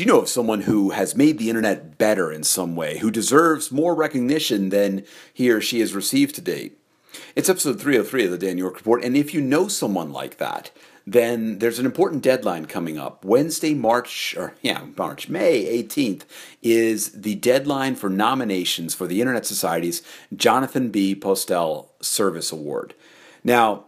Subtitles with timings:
[0.00, 3.10] Do you know of someone who has made the internet better in some way, who
[3.10, 6.78] deserves more recognition than he or she has received to date?
[7.36, 10.70] It's episode 303 of the Dan York Report, and if you know someone like that,
[11.06, 13.26] then there's an important deadline coming up.
[13.26, 16.22] Wednesday, March, or yeah, March, May 18th
[16.62, 20.00] is the deadline for nominations for the Internet Society's
[20.34, 21.14] Jonathan B.
[21.14, 22.94] Postel Service Award.
[23.44, 23.84] Now,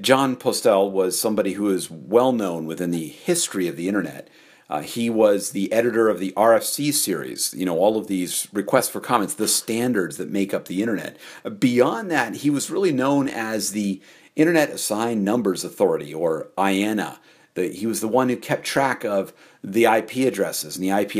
[0.00, 4.30] Jon Postel was somebody who is well known within the history of the Internet.
[4.70, 8.88] Uh, he was the editor of the RFC series, you know, all of these requests
[8.88, 11.16] for comments, the standards that make up the internet.
[11.58, 14.00] Beyond that, he was really known as the
[14.36, 17.18] Internet Assigned Numbers Authority, or IANA.
[17.54, 21.16] The, he was the one who kept track of the IP addresses and the IP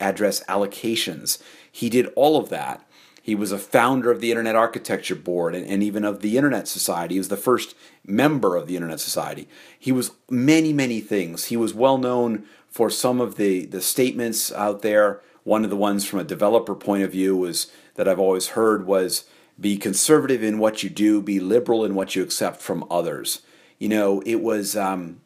[0.00, 1.42] address allocations.
[1.70, 2.82] He did all of that.
[3.24, 6.68] He was a founder of the Internet Architecture Board and, and, even of the Internet
[6.68, 7.14] Society.
[7.14, 7.74] He was the first
[8.04, 9.48] member of the Internet Society.
[9.78, 11.46] He was many, many things.
[11.46, 15.22] He was well known for some of the, the statements out there.
[15.42, 18.86] One of the ones from a developer point of view was that I've always heard
[18.86, 19.24] was
[19.58, 23.40] be conservative in what you do, be liberal in what you accept from others.
[23.78, 25.22] You know, it was um,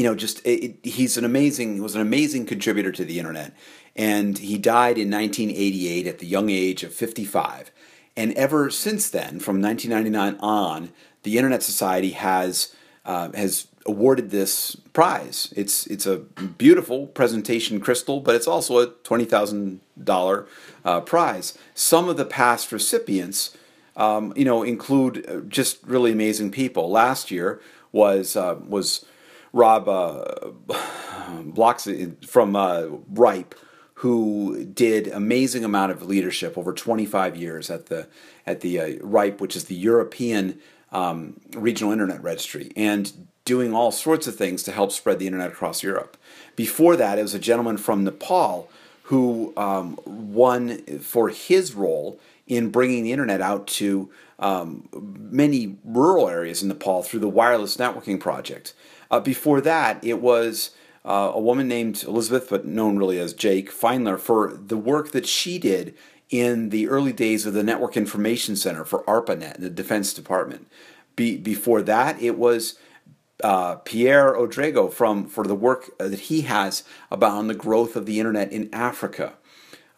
[0.00, 3.54] you know, just it, he's an amazing he was an amazing contributor to the internet,
[3.94, 7.70] and he died in 1988 at the young age of 55.
[8.16, 14.74] And ever since then, from 1999 on, the Internet Society has uh, has awarded this
[14.94, 15.52] prize.
[15.54, 20.46] It's it's a beautiful presentation crystal, but it's also a twenty thousand uh, dollar
[21.04, 21.58] prize.
[21.74, 23.54] Some of the past recipients,
[23.98, 26.88] um, you know, include uh, just really amazing people.
[26.88, 27.60] Last year
[27.92, 29.04] was uh, was
[29.52, 30.24] Rob uh,
[30.68, 33.54] Blokzijl from uh, RIPE,
[33.94, 38.08] who did amazing amount of leadership over 25 years at the
[38.46, 40.58] at the uh, RIPE, which is the European
[40.92, 43.12] um, Regional Internet Registry, and
[43.44, 46.16] doing all sorts of things to help spread the internet across Europe.
[46.56, 48.70] Before that, it was a gentleman from Nepal
[49.04, 56.28] who um, won for his role in bringing the internet out to um, many rural
[56.28, 58.72] areas in Nepal through the wireless networking project.
[59.10, 60.70] Uh, before that, it was
[61.04, 65.26] uh, a woman named Elizabeth, but known really as Jake Feinler, for the work that
[65.26, 65.94] she did
[66.28, 70.68] in the early days of the Network Information Center for ARPANET, the Defense Department.
[71.16, 72.78] Be, before that, it was
[73.42, 78.06] uh, Pierre Ouedraogo from for the work that he has about on the growth of
[78.06, 79.34] the internet in Africa.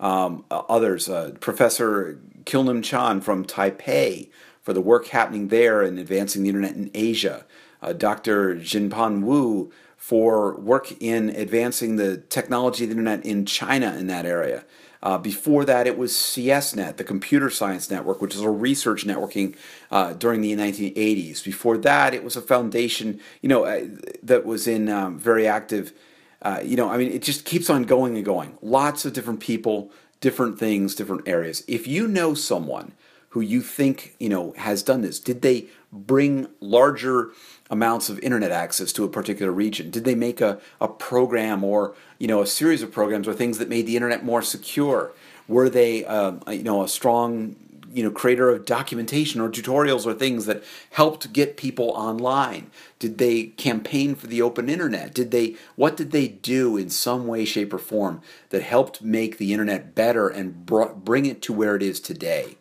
[0.01, 4.31] Um, uh, others, uh, Professor Kilnam Chon from Taipei
[4.63, 7.45] for the work happening there and advancing the internet in Asia
[7.83, 8.57] uh, Dr.
[8.57, 14.25] Jianping Wu for work in advancing the technology of the internet in China in that
[14.25, 14.65] area.
[15.03, 19.57] Uh, before that, it was CSNet, the Computer Science Network, which is a research networking
[19.91, 21.45] uh, during the 1980s.
[21.45, 23.87] Before that, it was a foundation, you know, uh,
[24.23, 25.93] that was in um, very active.
[26.41, 28.59] Uh, you know, I mean, it just keeps on going and going.
[28.63, 31.65] Lots of different people, different things, different areas.
[31.67, 32.93] If you know someone
[33.31, 37.31] who you think you know has done this, did they bring larger
[37.71, 39.91] amounts of internet access to a particular region?
[39.91, 43.59] Did they make a, a program or you know a series of programs or things
[43.59, 45.13] that made the internet more secure?
[45.49, 47.57] Were they uh, you know a strong
[47.93, 52.71] you know creator of documentation or tutorials or things that helped get people online?
[52.99, 55.13] Did they campaign for the open internet?
[55.13, 59.39] Did they what did they do in some way, shape, or form that helped make
[59.39, 62.57] the internet better and br- bring it to where it is today?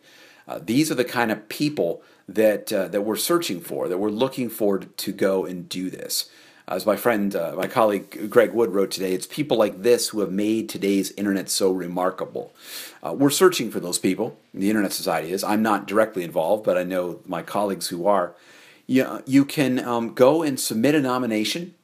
[0.46, 2.02] Uh, these are the kind of people
[2.34, 6.30] that uh, that we're searching for, that we're looking for to go and do this.
[6.68, 10.20] As my friend, uh, my colleague Greg Wood wrote today, it's people like this who
[10.20, 12.54] have made today's internet so remarkable.
[13.02, 14.38] Uh, we're searching for those people.
[14.54, 15.42] The Internet Society is.
[15.42, 18.34] I'm not directly involved, but I know my colleagues who are.
[18.86, 21.74] You, you can um, go and submit a nomination.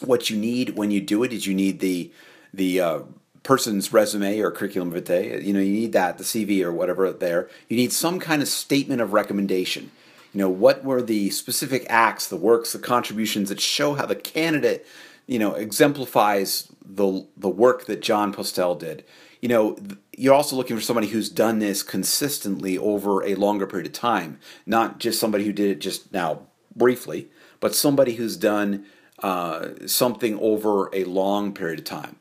[0.00, 2.12] What you need when you do it is you need the
[2.54, 3.00] the uh,
[3.46, 5.40] person's resume or curriculum vitae.
[5.40, 7.48] You know, you need that, the CV or whatever there.
[7.68, 9.92] You need some kind of statement of recommendation.
[10.32, 14.16] You know, what were the specific acts, the works, the contributions that show how the
[14.16, 14.84] candidate,
[15.28, 19.04] you know, exemplifies the the work that Jon Postel did.
[19.40, 19.78] You know,
[20.16, 24.40] you're also looking for somebody who's done this consistently over a longer period of time,
[24.66, 26.40] not just somebody who did it just now
[26.74, 27.28] briefly,
[27.60, 28.86] but somebody who's done
[29.22, 32.16] uh, something over a long period of time.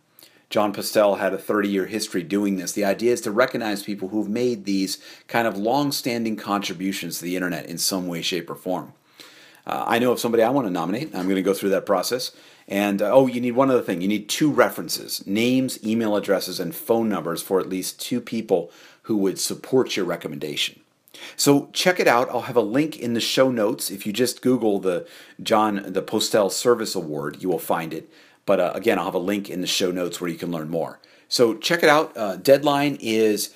[0.50, 2.72] Jon Postel had a 30 year history doing this.
[2.72, 7.26] The idea is to recognize people who've made these kind of long standing contributions to
[7.26, 8.94] the internet in some way, shape, or form.
[9.68, 11.16] Uh, I know of somebody I want to nominate.
[11.16, 12.32] I'm going to go through that process.
[12.68, 14.02] And uh, oh, you need one other thing.
[14.02, 18.72] You need two references names, email addresses, and phone numbers for at least two people
[19.04, 20.80] who would support your recommendation.
[21.36, 22.30] So check it out.
[22.30, 23.90] I'll have a link in the show notes.
[23.90, 25.08] If you just Google the
[25.42, 28.10] Jon the Postel Service Award, you will find it.
[28.46, 30.70] But uh, again, I'll have a link in the show notes where you can learn
[30.70, 31.00] more.
[31.28, 32.16] So check it out.
[32.16, 33.54] Uh, deadline is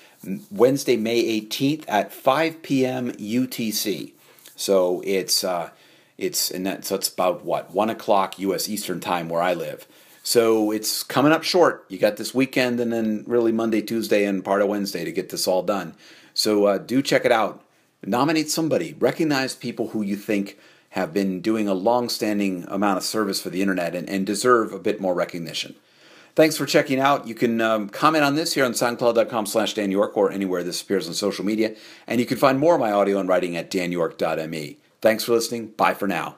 [0.51, 3.11] Wednesday, May 18th at 5 p.m.
[3.13, 4.13] UTC.
[4.55, 5.69] So it's uh,
[6.17, 8.67] it's and that, so it's about what one o'clock U.S.
[8.67, 9.87] Eastern time where I live.
[10.29, 11.85] So it's coming up short.
[11.89, 15.29] You got this weekend and then really Monday, Tuesday, and part of Wednesday to get
[15.29, 15.95] this all done.
[16.35, 17.65] So uh, do check it out.
[18.05, 18.93] Nominate somebody.
[18.93, 20.59] Recognize people who you think
[20.89, 24.77] have been doing a long-standing amount of service for the internet and, and deserve a
[24.77, 25.73] bit more recognition.
[26.35, 27.25] Thanks for checking out.
[27.25, 30.79] You can um, comment on this here on soundcloud.com slash Dan York or anywhere this
[30.79, 31.75] appears on social media.
[32.05, 34.77] And you can find more of my audio and writing at danyork.me.
[35.01, 35.69] Thanks for listening.
[35.69, 36.35] Bye for now.